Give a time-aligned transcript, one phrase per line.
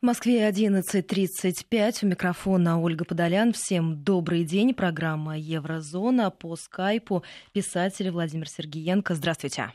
[0.00, 2.04] В Москве 11.35.
[2.04, 3.52] У микрофона Ольга Подолян.
[3.52, 4.72] Всем добрый день.
[4.72, 7.24] Программа «Еврозона» по скайпу.
[7.52, 9.16] Писатель Владимир Сергеенко.
[9.16, 9.72] Здравствуйте.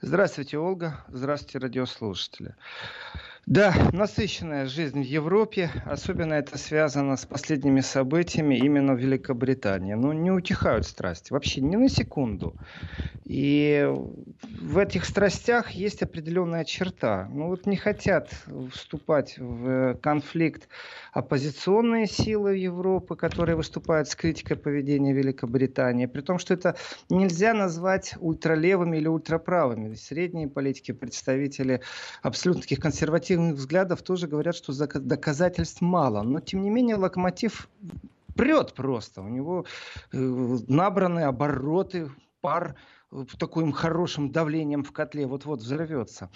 [0.00, 1.04] Здравствуйте, Ольга.
[1.06, 2.56] Здравствуйте, радиослушатели.
[3.46, 9.92] Да, насыщенная жизнь в Европе, особенно это связано с последними событиями именно в Великобритании.
[9.94, 12.56] Ну, не утихают страсти, вообще ни на секунду.
[13.24, 13.90] И
[14.60, 17.26] в этих страстях есть определенная черта.
[17.30, 18.30] Ну вот не хотят
[18.70, 20.68] вступать в конфликт
[21.12, 26.76] оппозиционные силы Европы, которые выступают с критикой поведения Великобритании, при том, что это
[27.08, 29.94] нельзя назвать ультралевыми или ультраправыми.
[29.94, 31.80] Средние политики, представители
[32.22, 36.22] абсолютно таких консервативных консервативных взглядов тоже говорят, что доказательств мало.
[36.22, 37.68] Но, тем не менее, локомотив
[38.36, 39.22] прет просто.
[39.22, 39.64] У него
[40.12, 40.18] э,
[40.68, 42.10] набраны обороты,
[42.40, 42.74] пар
[43.38, 46.30] таким хорошим давлением в котле вот-вот взорвется.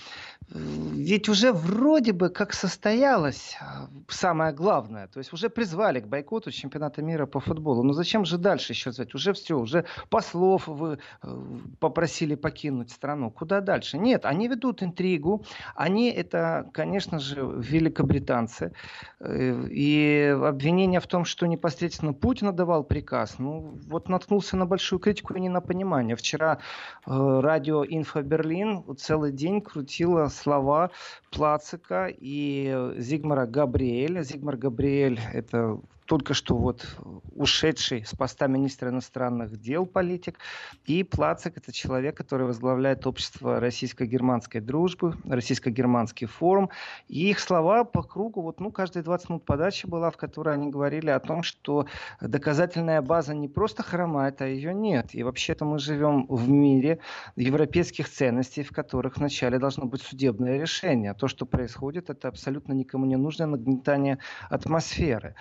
[0.49, 5.09] Ведь уже вроде бы как состоялось а, самое главное.
[5.09, 7.83] То есть уже призвали к бойкоту чемпионата мира по футболу.
[7.83, 9.15] Но зачем же дальше еще звать?
[9.15, 13.31] Уже все, уже послов вы э, попросили покинуть страну.
[13.31, 13.99] Куда дальше?
[13.99, 15.45] Нет, они ведут интригу.
[15.75, 18.73] Они это, конечно же, великобританцы.
[19.21, 24.99] Э, и обвинение в том, что непосредственно Путин давал приказ, ну вот наткнулся на большую
[24.99, 26.17] критику и не на понимание.
[26.17, 26.59] Вчера
[27.07, 30.91] радио Инфо Берлин целый день крутило слова
[31.31, 34.23] Плацика и Зигмара Габриэля.
[34.23, 36.87] Зигмар Габриэль– это только что вот
[37.35, 40.39] ушедший с поста министра иностранных дел политик.
[40.87, 46.71] И Плацик– это человек, который возглавляет общество российско-германской дружбы, российско-германский форум.
[47.09, 50.71] И их слова по кругу, вот, ну, каждые 20 минут подачи была, в которой они
[50.71, 51.87] говорили о том, что
[52.23, 55.15] доказательная база не просто хромает, а ее нет.
[55.15, 57.01] И вообще-то мы живем в мире
[57.37, 61.11] европейских ценностей, в которых вначале должно быть судебное решение.
[61.11, 65.35] А то, что происходит, это абсолютно никому не нужное нагнетание атмосферы.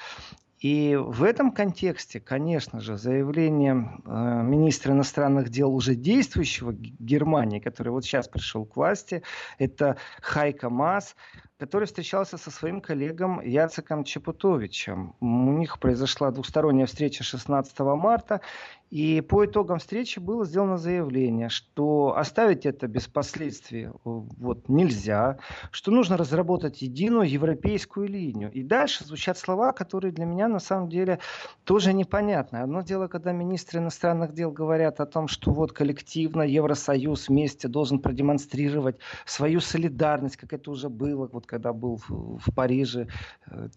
[0.59, 7.89] И в этом контексте, конечно же, заявление э, министра иностранных дел уже действующего Германии, который
[7.89, 9.21] вот сейчас пришел к власти,
[9.59, 11.15] это Хайка Мас,
[11.57, 15.15] который встречался со своим коллегом Яцеком Чепутовичем.
[15.19, 18.41] У них произошла двусторонняя встреча 16 марта,
[18.89, 25.39] и по итогам встречи было сделано заявление, что оставить это без последствий вот, нельзя,
[25.71, 28.51] что нужно разработать единую европейскую линию.
[28.51, 31.19] И дальше звучат слова, которые для меня на самом деле
[31.65, 32.57] тоже непонятны.
[32.57, 37.99] Одно дело, когда министры иностранных дел говорят о том, что вот коллективно Евросоюз вместе должен
[37.99, 43.07] продемонстрировать свою солидарность, как это уже было, вот когда был в, Париже
[43.47, 43.69] э,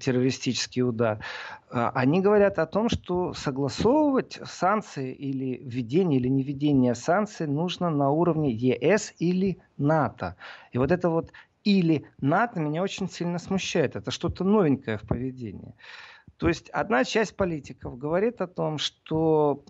[0.00, 1.24] террористический удар.
[1.70, 7.90] А они говорят о том, что согласовывать санкции или введение или не введение санкций нужно
[7.90, 10.36] на уровне ЕС или НАТО.
[10.72, 11.32] И вот это вот
[11.64, 13.96] или НАТО меня очень сильно смущает.
[13.96, 15.74] Это что-то новенькое в поведении.
[16.36, 19.64] То есть одна часть политиков говорит о том, что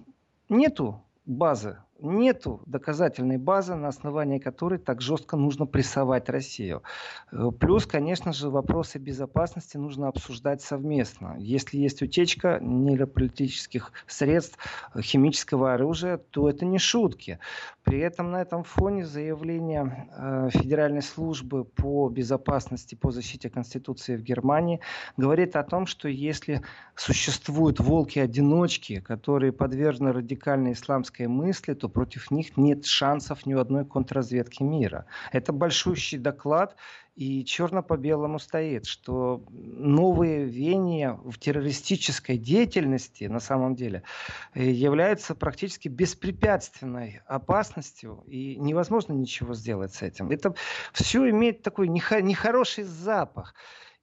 [0.48, 6.82] нету базы нету доказательной базы, на основании которой так жестко нужно прессовать Россию.
[7.30, 11.36] Э, плюс, конечно же, вопросы безопасности нужно обсуждать совместно.
[11.38, 14.58] Если есть утечка нейрополитических средств,
[15.00, 17.38] химического оружия, то это не шутки.
[17.84, 24.22] При этом на этом фоне заявление э, Федеральной службы по безопасности, по защите Конституции в
[24.22, 24.80] Германии
[25.16, 26.62] говорит о том, что если
[26.94, 33.84] существуют волки-одиночки, которые подвержены радикальной исламской мысли, то против них нет шансов ни у одной
[33.84, 35.06] контрразведки мира.
[35.30, 36.76] Это большущий доклад,
[37.14, 44.02] и черно по белому стоит, что новые веяния в террористической деятельности на самом деле
[44.54, 50.30] э, являются практически беспрепятственной опасностью, и невозможно ничего сделать с этим.
[50.30, 50.54] Это
[50.92, 53.54] все имеет такой нехороший запах.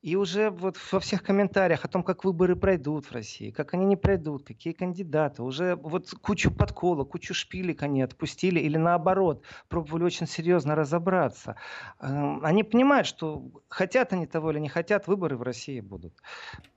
[0.02, 3.86] И уже вот во всех комментариях о том, как выборы пройдут в России, как они
[3.86, 10.04] не пройдут, какие кандидаты, уже вот кучу подколок, кучу шпилек они отпустили или наоборот, пробовали
[10.04, 11.58] очень серьезно разобраться.
[12.00, 16.14] Эм, они понимают, что хотят они того или не хотят, выборы в России будут.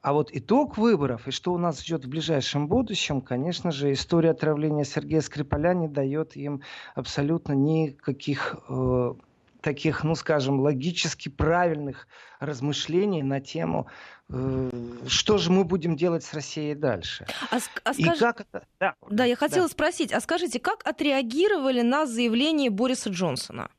[0.01, 4.31] А вот итог выборов и что у нас ждет в ближайшем будущем, конечно же, история
[4.31, 6.63] отравления Сергея Скрипаля не дает им
[6.97, 9.15] абсолютно никаких э,
[9.63, 12.07] таких, ну скажем, логически правильных
[12.41, 13.89] размышлений на тему,
[14.29, 14.71] э,
[15.07, 17.27] что же мы будем делать с Россией дальше.
[17.51, 17.97] А, а скаж...
[17.99, 18.67] И как это...
[18.79, 19.73] Да, да я хотела да.
[19.73, 23.71] спросить, а скажите, как отреагировали на заявление Бориса Джонсона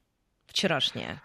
[0.48, 1.22] вчерашнее?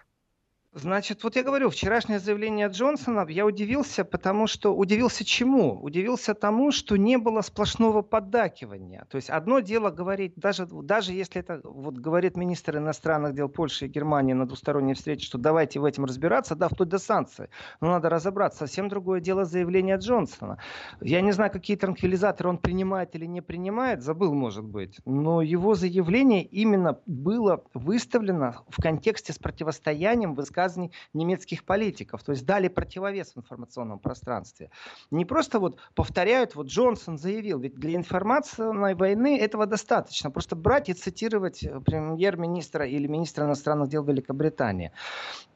[0.71, 4.75] Значит, вот я говорю, вчерашнее заявление Джонсона, я удивился, потому что...
[4.75, 5.81] Удивился чему?
[5.81, 9.07] Удивился тому, что не было сплошного поддакивания.
[9.09, 13.87] То есть одно дело говорить, даже, даже если это вот говорит министр иностранных дел Польши
[13.87, 17.47] и Германии на двусторонней встрече, что давайте в этом разбираться, да, вплоть до санкций.
[17.81, 18.59] Но надо разобраться.
[18.59, 20.59] Совсем другое дело заявление Джонсона.
[21.01, 24.99] Я не знаю, какие транквилизаторы он принимает или не принимает, забыл, может быть.
[25.05, 32.23] Но его заявление именно было выставлено в контексте с противостоянием высказывания высказываний немецких политиков.
[32.23, 34.69] То есть дали противовес в информационном пространстве.
[35.11, 40.31] Не просто вот повторяют, вот Джонсон заявил, ведь для информационной войны этого достаточно.
[40.31, 44.91] Просто брать и цитировать премьер-министра или министра иностранных дел Великобритании.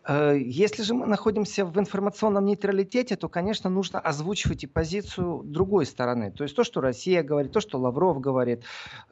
[0.07, 5.85] Э, если же мы находимся в информационном нейтралитете, то, конечно, нужно озвучивать и позицию другой
[5.85, 6.31] стороны.
[6.31, 8.63] То есть то, что Россия говорит, то, что Лавров говорит,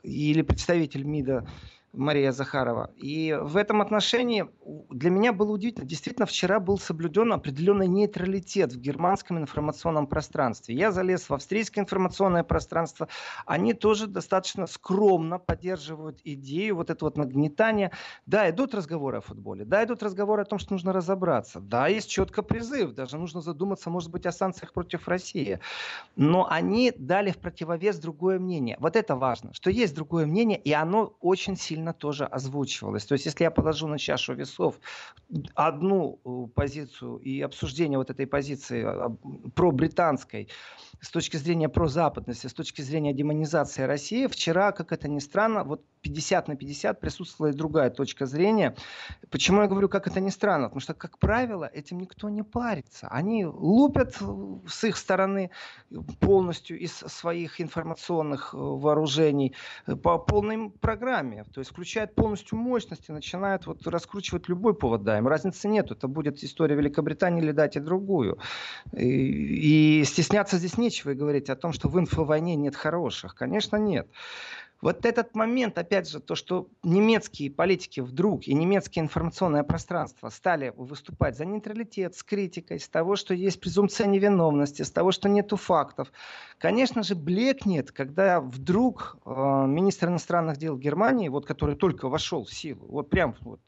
[0.04, 1.46] или представитель МИДа
[1.94, 2.92] Мария Захарова.
[2.96, 4.48] И в этом отношении
[4.90, 5.86] для меня было удивительно.
[5.86, 10.76] Действительно, вчера был соблюден определенный нейтралитет в германском информационном пространстве.
[10.76, 13.10] Я залез в австрийское информационное пространство.
[13.46, 17.92] Они тоже достаточно скромно поддерживают идею вот это вот нагнетания.
[18.26, 19.66] Да, идут разговоры о футболе.
[19.66, 21.60] Да, идут разговоры о том, что нужно разобраться.
[21.60, 22.94] Да, есть четко призыв.
[22.94, 25.60] Даже нужно задуматься, может быть, о санкциях против России.
[26.16, 28.78] Но они дали в противовес другое мнение.
[28.80, 33.06] Вот это важно, что есть другое мнение, и оно очень сильно сильно тоже озвучивалось.
[33.06, 34.80] То есть, если я положу на чашу весов
[35.56, 39.10] одну э, позицию и обсуждение вот этой позиции а,
[39.56, 40.48] про британской,
[41.02, 45.82] с точки зрения прозападности, с точки зрения демонизации России, вчера, как это ни странно, вот
[46.02, 48.76] 50 на 50 присутствовала и другая точка зрения.
[49.30, 50.68] Почему я говорю, как это ни странно?
[50.68, 53.08] Потому что, как правило, этим никто не парится.
[53.08, 54.18] Они лупят
[54.68, 55.50] с их стороны
[56.20, 59.56] полностью из своих информационных э, вооружений
[59.88, 61.46] э, по полной программе.
[61.54, 65.04] То есть включают полностью мощности, начинают вот раскручивать любой повод.
[65.04, 65.90] Да, им разницы нет.
[65.90, 68.38] Это будет история Великобритании или дать и другую.
[68.96, 73.34] И, и стесняться здесь не нечего говорить о том, что в инфовойне нет хороших.
[73.34, 74.08] Конечно, нет.
[74.82, 80.74] Вот этот момент, опять же, то, что немецкие политики вдруг и немецкое информационное пространство стали
[80.76, 85.56] выступать за нейтралитет, с критикой, с того, что есть презумпция невиновности, с того, что нету
[85.56, 86.12] фактов,
[86.58, 89.30] конечно же, блекнет, когда вдруг э,
[89.68, 93.60] министр иностранных дел Германии, вот который только вошел в силу, вот прям вот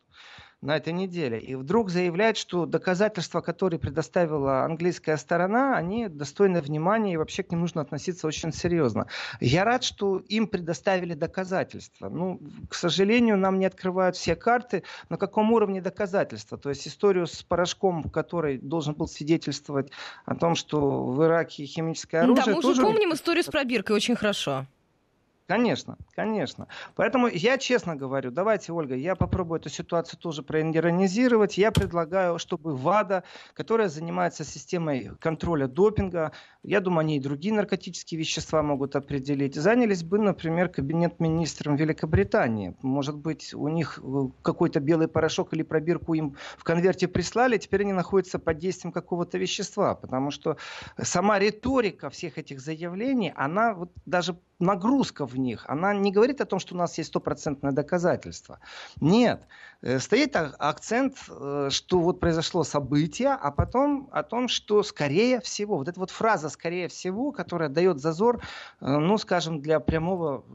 [0.64, 1.40] на этой неделе.
[1.40, 7.52] И вдруг заявляет, что доказательства, которые предоставила английская сторона, они достойны внимания и вообще к
[7.52, 9.08] ним нужно относиться очень серьезно.
[9.40, 12.10] Я рад, что им предоставили доказательства.
[12.10, 12.40] Ну,
[12.70, 16.58] к сожалению, нам не открывают все карты, на каком уровне доказательства.
[16.58, 19.92] То есть историю с порошком, который должен был свидетельствовать
[20.26, 22.46] о том, что в Ираке химическое оружие...
[22.46, 24.66] Да, мы уже помним историю с пробиркой очень хорошо.
[25.46, 26.70] Конечно, конечно.
[26.96, 31.58] Поэтому я честно говорю, давайте, Ольга, я попробую эту ситуацию тоже проиронизировать.
[31.58, 33.24] Я предлагаю, чтобы ВАДА,
[33.54, 36.32] которая занимается системой контроля допинга,
[36.64, 42.78] я думаю, они и другие наркотические вещества могут определить, занялись бы, например, кабинет министром Великобритании.
[42.82, 47.82] Может быть, у них э, какой-то белый порошок или пробирку им в конверте прислали, теперь
[47.82, 50.56] они находятся под действием какого-то вещества, потому что
[51.02, 56.46] сама риторика всех этих заявлений, она вот даже нагрузка в них, она не говорит о
[56.46, 58.60] том, что у нас есть стопроцентное доказательство.
[59.02, 59.44] Нет.
[59.84, 65.78] Э, стоит акцент, э, что вот произошло событие, а потом о том, что скорее всего,
[65.78, 68.42] вот эта вот фраза «скорее всего», которая дает зазор,
[68.80, 70.46] э, ну, скажем, для прямого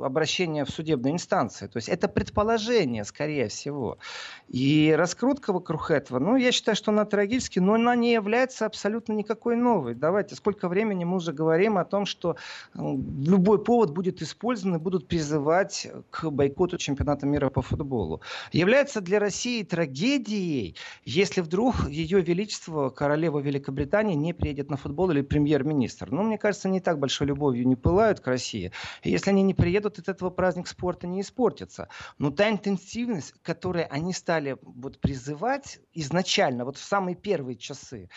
[0.00, 1.66] обращения в судебной инстанции.
[1.66, 3.98] То есть это предположение, скорее всего.
[4.46, 9.12] И раскрутка вокруг этого, ну, я считаю, что она трагически, но она не является абсолютно
[9.12, 9.94] никакой новой.
[9.94, 12.36] Давайте, сколько времени мы уже говорим о том, что
[12.74, 18.20] любой повод будет использован и будут призывать к бойкоту чемпионата мира по футболу
[18.52, 25.22] является для России трагедией, если вдруг ее величество, королева Великобритании, не приедет на футбол или
[25.22, 26.10] премьер-министр.
[26.10, 28.72] Ну, мне кажется, не так большой любовью не пылают к России.
[29.02, 31.88] И если они не приедут, от этого праздник спорта не испортится.
[32.18, 38.08] Но та интенсивность, которой они стали вот призывать изначально, вот в самые первые часы,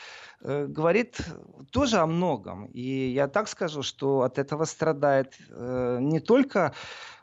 [0.42, 1.20] э, говорит
[1.72, 2.66] тоже о многом.
[2.68, 6.74] И я так скажу, что от этого страдает э, не только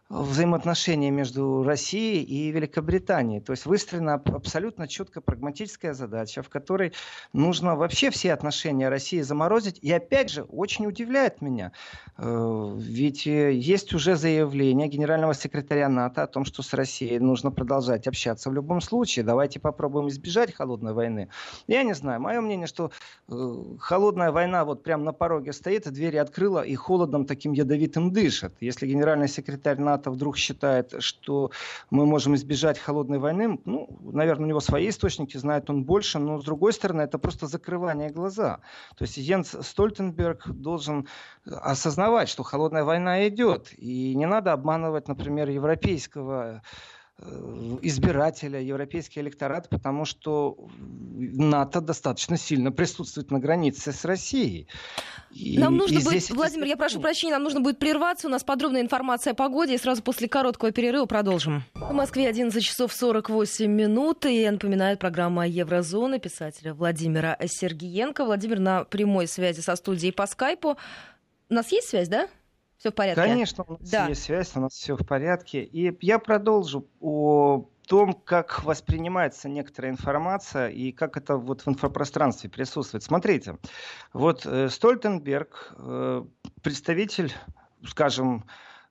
[0.09, 3.41] взаимоотношения между Россией и Великобританией.
[3.41, 6.95] То есть выстроена абсолютно четко прагматическая задача, в которой
[7.33, 9.79] нужно вообще все отношения России заморозить.
[9.83, 11.73] И опять же, очень удивляет меня,
[12.17, 17.51] э, ведь э, есть уже заявление генерального секретаря НАТО о том, что с Россией нужно
[17.51, 19.25] продолжать общаться в любом случае.
[19.27, 21.29] Давайте попробуем избежать холодной войны.
[21.67, 22.93] Я не знаю, мое мнение, что
[23.29, 28.55] э, холодная война вот прямо на пороге стоит, двери открыла и холодом таким ядовитым дышит.
[28.61, 31.51] Если генеральный секретарь НАТО НАТО вдруг считает, что
[31.91, 36.39] мы можем избежать холодной войны, ну, наверное, у него свои источники, знает он больше, но
[36.39, 38.61] с другой стороны, это просто закрывание глаза.
[38.97, 41.09] То есть Йенс Стольтенберг должен
[41.45, 46.63] осознавать, что холодная война идет, и не надо обманывать, например, европейского
[47.83, 54.69] избирателя, европейский электорат, потому что НАТО достаточно сильно присутствует на границе с Россией.
[55.33, 56.31] И, нам нужно и будет, здесь...
[56.31, 58.29] Владимир, я прошу прощения, нам нужно будет прерваться.
[58.29, 61.65] У нас подробная информация о погоде, и сразу после короткого перерыва продолжим.
[61.75, 68.25] В Москве 11 часов 48 минут, и я напоминаю, программа Еврозона писателя Владимира Сергиенко.
[68.25, 70.79] Владимир на прямой связи со студией по скайпу.
[71.51, 72.29] У нас есть связь, да?
[72.79, 73.21] Все в порядке?
[73.21, 74.07] Конечно, у нас да.
[74.07, 75.65] есть связь, у нас все в порядке.
[75.65, 82.51] И я продолжу о том, как воспринимается некоторая информация и как это вот в инфопространстве
[82.51, 83.03] присутствует.
[83.03, 83.59] Смотрите,
[84.13, 86.25] вот э, Стольтенберг, э,
[86.63, 87.33] представитель,
[87.85, 88.45] скажем,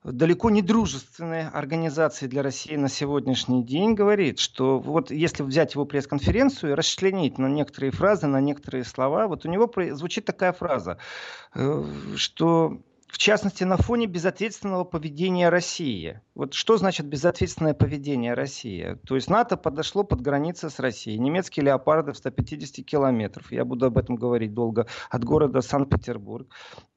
[0.03, 5.86] далеко не дружественной организации для России на сегодняшний день говорит, что вот если взять его
[5.86, 10.98] пресс-конференцию и расчленить на некоторые фразы, на некоторые слова, вот у него звучит такая фраза,
[11.53, 16.21] э, что в частности, на фоне безответственного поведения России.
[16.38, 19.00] Вот что значит безответственное поведение России?
[19.08, 21.17] То есть НАТО подошло под границы с Россией.
[21.17, 23.51] Немецкие леопарды в 150 километров.
[23.51, 24.86] Я буду об этом говорить долго.
[25.10, 26.48] От города Санкт-Петербург.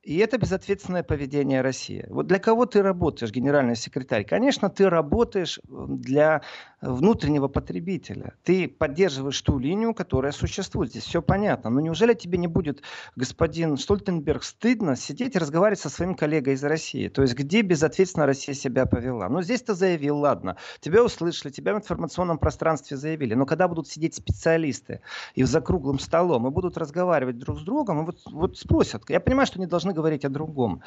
[0.03, 2.07] И это безответственное поведение России.
[2.09, 4.25] Вот для кого ты работаешь, генеральный секретарь?
[4.25, 6.43] Конечно, ты работаешь для
[6.81, 8.35] внутреннего потребителя.
[8.43, 10.91] Ты поддерживаешь ту линию, которая существует.
[10.91, 11.69] Здесь все понятно.
[11.69, 12.83] Но неужели тебе не будет,
[13.17, 17.09] господин Стольтенберг, стыдно сидеть и разговаривать со своим коллегой из России?
[17.09, 19.30] То есть где безответственно Россия себя повела?
[19.31, 23.35] Ну, здесь ты заявил, ладно, тебя услышали, тебя в информационном пространстве заявили.
[23.35, 25.01] Но когда будут сидеть специалисты
[25.35, 29.21] и за круглым столом и будут разговаривать друг с другом, и вот, вот спросят, я
[29.21, 30.83] понимаю, что они должны говорить о другом,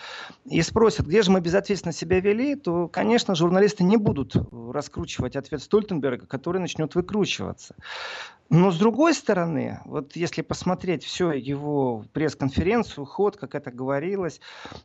[0.45, 5.61] и спросят, где же мы безответственно себя вели, то, конечно, журналисты не будут раскручивать ответ
[5.61, 7.75] столь Стольтенберга, который начнет выкручиваться.
[8.49, 14.41] Но с другой стороны, вот если посмотреть все его пресс-конференцию, ход, как это говорилось,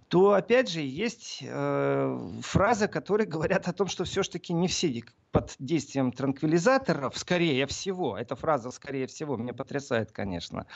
[0.09, 4.89] то опять же есть э, фразы, которые говорят о том, что все-таки не все
[5.31, 10.67] под действием транквилизаторов, скорее всего, эта фраза скорее всего меня потрясает, конечно.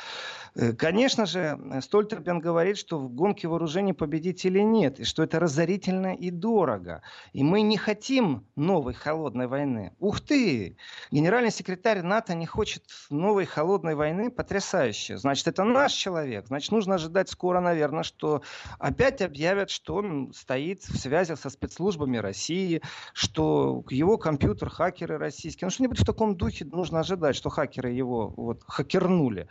[0.55, 6.15] Э, конечно же, Стольтербен говорит, что в гонке вооружений победителей нет, и что это разорительно
[6.15, 7.01] и дорого.
[7.33, 9.95] И мы не хотим новой холодной войны.
[9.99, 10.77] Ух ты!
[11.11, 15.19] Генеральный секретарь НАТО не хочет хочет новой холодной войны, потрясающе.
[15.19, 16.47] Значит, это наш человек.
[16.47, 18.43] Значит, нужно ожидать скоро, наверное, что
[18.79, 22.81] опять объявят, что он стоит в связи со спецслужбами России,
[23.13, 25.67] что его компьютер хакеры российские.
[25.67, 29.49] Ну, что-нибудь в таком духе нужно ожидать, что хакеры его вот хакернули.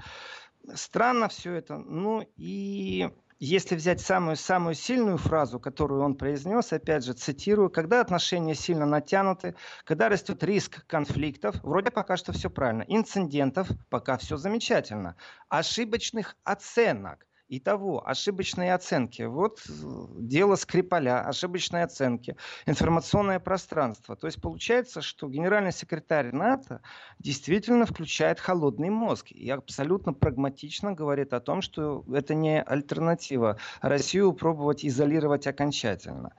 [0.73, 1.77] Странно все это.
[1.77, 3.09] Ну и
[3.43, 9.55] если взять самую-самую сильную фразу, которую он произнес, опять же, цитирую, когда отношения сильно натянуты,
[9.83, 15.15] когда растет риск конфликтов, вроде пока что все правильно, инцидентов, пока все замечательно,
[15.49, 19.23] ошибочных оценок, Итого, ошибочные оценки.
[19.23, 19.71] Вот э,
[20.19, 24.15] дело Скрипаля, ошибочные оценки, информационное пространство.
[24.15, 26.81] То есть получается, что генеральный секретарь НАТО
[27.19, 34.31] действительно включает холодный мозг и абсолютно прагматично говорит о том, что это не альтернатива Россию
[34.31, 36.33] пробовать изолировать окончательно.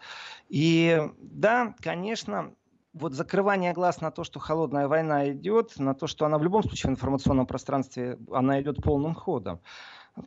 [0.49, 2.55] И да, конечно,
[2.95, 6.63] вот закрывание глаз на то, что холодная война идет, на то, что она в любом
[6.63, 9.61] случае в информационном пространстве, она идет полным ходом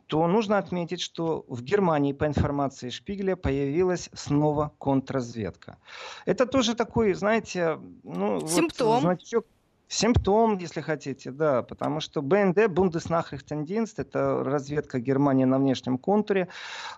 [0.06, 5.78] то нужно отметить, что в Германии, по информации Шпигеля, появилась снова контрразведка.
[6.24, 8.86] Это тоже такой, знаете, ну, Симптом.
[8.88, 9.46] Вот, значок,
[9.88, 16.48] Симптом, если хотите, да, потому что БНД, Бундеснахрихтендинст, это разведка Германии на внешнем контуре,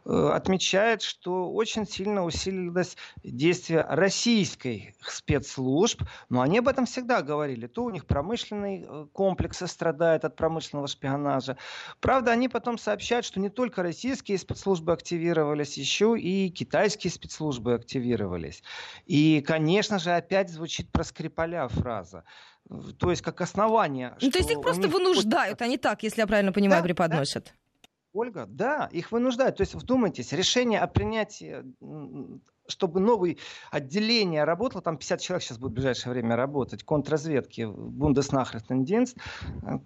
[0.06, 7.66] э, отмечает, что очень сильно усилилось действие российской спецслужб, но они об этом всегда говорили.
[7.66, 11.58] То у них промышленный э, комплекс страдает от промышленного шпионажа.
[12.00, 18.62] Правда, они потом сообщают, что не только российские спецслужбы активировались, еще и китайские спецслужбы активировались.
[19.04, 22.24] И, конечно же, опять звучит про Скрипаля фраза
[22.98, 24.16] то есть как основание.
[24.20, 27.44] Ну, то есть их просто вынуждают, они так, если я правильно понимаю, да, преподносят.
[27.44, 27.52] Да.
[28.12, 29.56] Ольга, да, их вынуждают.
[29.56, 31.64] То есть вдумайтесь, решение о принятии
[32.68, 33.36] чтобы новое
[33.70, 39.16] отделение работало, там 50 человек сейчас будет в ближайшее время работать, контрразведки, Бундеснахрестендинст,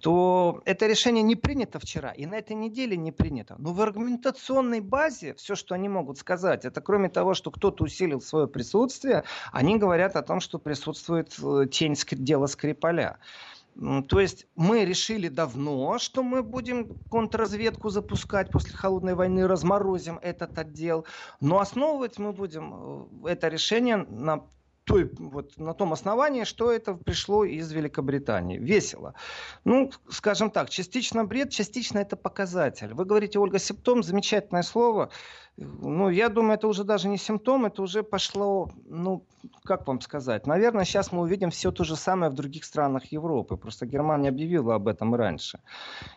[0.00, 3.54] то это решение не принято вчера, и на этой неделе не принято.
[3.58, 8.20] Но в аргументационной базе все, что они могут сказать, это кроме того, что кто-то усилил
[8.20, 13.18] свое присутствие, они говорят о том, что присутствует э, тень дела Скрипаля.
[14.08, 20.58] То есть мы решили давно, что мы будем контрразведку запускать после холодной войны, разморозим этот
[20.58, 21.06] отдел,
[21.40, 24.44] но основывать мы будем э, это решение на
[24.84, 28.58] той, вот, на том основании, что это пришло из Великобритании.
[28.58, 29.14] Весело.
[29.64, 32.92] Ну, скажем так, частично бред, частично это показатель.
[32.92, 35.10] Вы говорите, Ольга, симптом, замечательное слово.
[35.58, 39.26] Ну, я думаю, это уже даже не симптом, это уже пошло, ну,
[39.64, 43.56] как вам сказать, наверное, сейчас мы увидим все то же самое в других странах Европы.
[43.56, 45.60] Просто Германия объявила об этом раньше.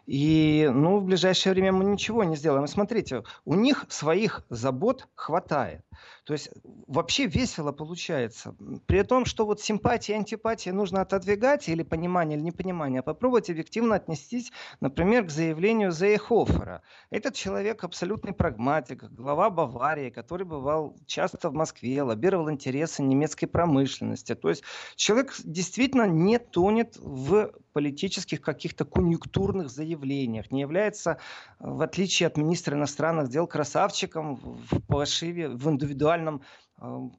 [0.06, 2.68] И, ну, в ближайшее время мы ничего не сделаем.
[2.68, 5.82] смотрите, у них своих забот хватает.
[6.26, 6.50] То есть
[6.88, 8.56] вообще весело получается.
[8.88, 13.52] При том, что вот симпатия и антипатия нужно отодвигать, или понимание, или непонимание, а попробовать
[13.52, 14.52] объективно отнестись,
[14.82, 16.82] например, к заявлению Зейхофера.
[17.12, 24.34] Этот человек абсолютный прагматик, глава Баварии, который бывал часто в Москве, лоббировал интересы немецкой промышленности.
[24.34, 24.64] То есть
[24.96, 31.18] человек действительно не тонет в политических каких-то конъюнктурных заявлениях, не является,
[31.60, 36.65] в отличие от министра иностранных дел, красавчиком в пошиве, в индивидуальном э,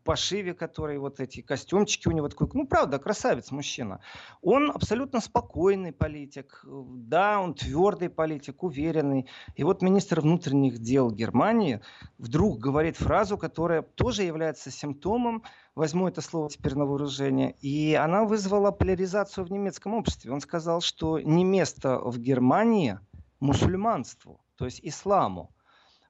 [0.04, 4.00] пошиве, который вот эти костюмчики у него такой, ну правда, красавец мужчина.
[4.42, 9.26] Он абсолютно спокойный политик, да, он твердый политик, уверенный.
[9.54, 11.80] И вот министр внутренних дел Германии
[12.18, 15.42] вдруг говорит фразу, которая тоже является симптомом
[15.74, 20.32] возьму это слово теперь на вооружение, и она вызвала поляризацию в немецком обществе.
[20.32, 22.98] Он сказал, что не место в Германии
[23.40, 25.55] мусульманству, то есть исламу.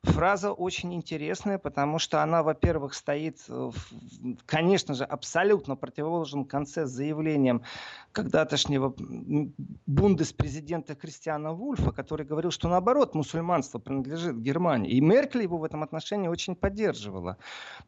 [0.07, 3.39] Фраза очень интересная, потому что она, во-первых, стоит,
[4.47, 7.63] конечно же, абсолютно противоположном конце с заявлением
[8.13, 8.95] когда-тошнего
[9.87, 14.93] бундес-президента Кристиана Вульфа, который говорил, что наоборот мусульманство принадлежит Германии.
[14.93, 17.37] И Меркель его в этом отношении очень поддерживала.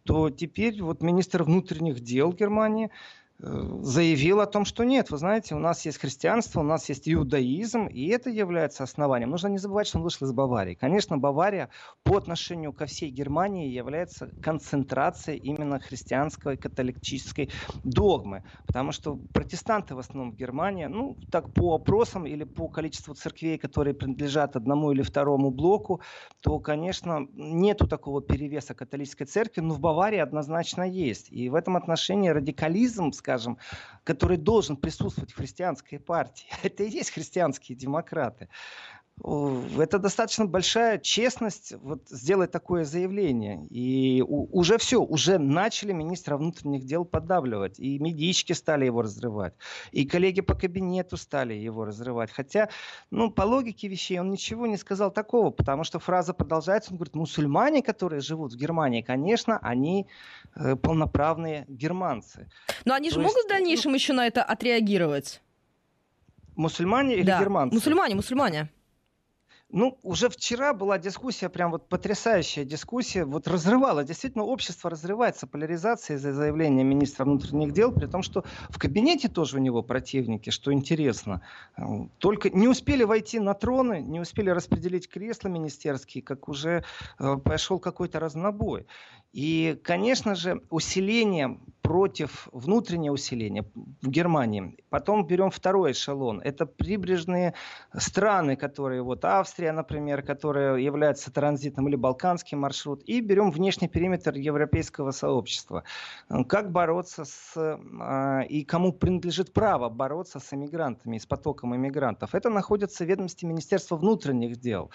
[0.05, 2.91] То теперь вот министр внутренних дел Германии
[3.41, 7.87] заявил о том, что нет, вы знаете, у нас есть христианство, у нас есть иудаизм,
[7.87, 9.31] и это является основанием.
[9.31, 10.75] Нужно не забывать, что он вышел из Баварии.
[10.75, 11.71] Конечно, Бавария
[12.03, 17.51] по отношению ко всей Германии является концентрацией именно христианской католической
[17.85, 23.15] догмы, потому что протестанты в основном в Германии, ну, так по опросам или по количеству
[23.15, 26.03] церквей, которые принадлежат одному или второму блоку,
[26.41, 31.31] то, конечно, нету такого перевеса католической церкви, но в Баварии однозначно есть.
[31.31, 33.59] И в этом отношении радикализм, скажем,
[34.05, 36.47] который должен присутствовать в христианской партии.
[36.63, 38.49] Это и есть христианские демократы
[39.25, 43.67] это достаточно большая честность вот сделать такое заявление.
[43.67, 47.79] И уже все, уже начали министра внутренних дел подавливать.
[47.79, 49.55] И медички стали его разрывать.
[49.93, 52.31] И коллеги по кабинету стали его разрывать.
[52.31, 52.69] Хотя,
[53.11, 56.93] ну, по логике вещей он ничего не сказал такого, потому что фраза продолжается.
[56.93, 60.07] Он говорит, мусульмане, которые живут в Германии, конечно, они
[60.55, 62.49] э, полноправные германцы.
[62.85, 65.41] Но они же есть, могут в дальнейшем ну, еще на это отреагировать?
[66.57, 67.41] Мусульмане или да.
[67.41, 67.75] германцы?
[67.75, 68.69] Мусульмане, мусульмане.
[69.71, 76.17] Ну, уже вчера была дискуссия, прям вот потрясающая дискуссия, вот разрывала, действительно, общество разрывается, поляризация
[76.17, 80.73] из-за заявления министра внутренних дел, при том, что в кабинете тоже у него противники, что
[80.73, 81.43] интересно.
[82.17, 86.83] Только не успели войти на троны, не успели распределить кресла министерские, как уже
[87.19, 88.87] э, пошел какой-то разнобой.
[89.35, 93.65] И, конечно же, усиление против внутреннее усиление
[94.03, 94.77] в Германии.
[94.91, 96.41] Потом берем второй эшелон.
[96.41, 97.55] Это прибрежные
[97.97, 103.03] страны, которые вот Австрия, например, которая является транзитом или балканский маршрут.
[103.05, 105.85] И берем внешний периметр европейского сообщества.
[106.49, 112.35] Как бороться с а, и кому принадлежит право бороться с эмигрантами, с потоком эмигрантов.
[112.35, 114.91] Это находится в ведомстве Министерства внутренних дел.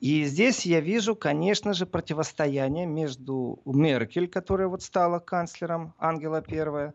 [0.00, 6.94] И здесь я вижу, конечно же, противостояние между Меркель, которая вот стала канцлером Ангела первая,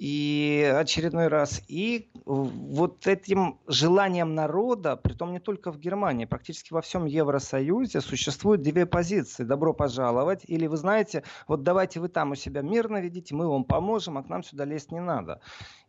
[0.00, 1.60] и очередной раз.
[1.68, 8.62] И вот этим желанием народа, притом не только в Германии, практически во всем Евросоюзе существуют
[8.62, 9.44] две позиции.
[9.44, 10.40] Добро пожаловать.
[10.46, 14.22] Или вы знаете, вот давайте вы там у себя мирно видите, мы вам поможем, а
[14.22, 15.42] к нам сюда лезть не надо.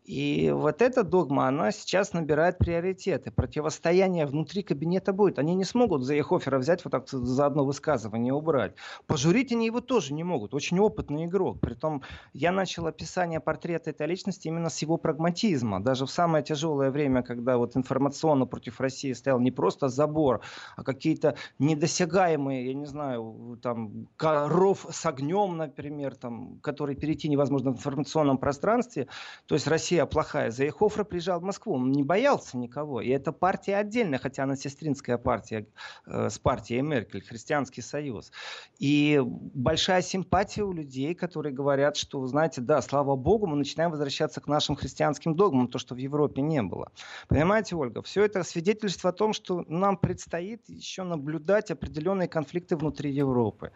[0.04, 3.30] И вот эта догма, она сейчас набирает приоритеты.
[3.30, 5.38] Противостояние внутри кабинета будет.
[5.38, 8.74] Они не смогут за Ехофера взять вот так за одно высказывание убрать.
[9.06, 10.56] Пожурить они его тоже не могут.
[10.56, 11.60] Очень опытный игрок.
[11.60, 12.02] Притом
[12.34, 15.84] я начал описание портрета этой личности именно с его прагматизма.
[15.84, 20.42] Даже в самое тяжелое время, когда вот информационно против России стоял не просто забор,
[20.78, 27.72] а какие-то недосягаемые, я не знаю, там, коров с огнем, например, там, который перейти невозможно
[27.72, 29.08] в информационном пространстве.
[29.46, 30.52] То есть Россия Россия плохая.
[30.52, 33.02] Заехофра приезжал в Москву, он не боялся никого.
[33.02, 35.68] И это партия отдельная, хотя она сестринская партия
[36.06, 38.32] э, с партией Меркель, Христианский союз.
[38.80, 44.40] И большая симпатия у людей, которые говорят, что, знаете, да, слава богу, мы начинаем возвращаться
[44.40, 46.94] к нашим христианским догмам, то, что в Европе не было.
[47.28, 53.12] Понимаете, Ольга, все это свидетельство о том, что нам предстоит еще наблюдать определенные конфликты внутри
[53.12, 53.74] Европы.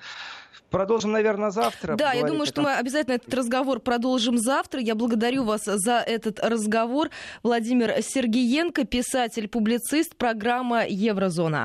[0.69, 1.95] Продолжим, наверное, завтра.
[1.95, 4.81] Да, я думаю, что мы обязательно этот разговор продолжим завтра.
[4.81, 7.09] Я благодарю вас за этот разговор.
[7.43, 11.63] Владимир Сергеенко, писатель, публицист, программа «Еврозона».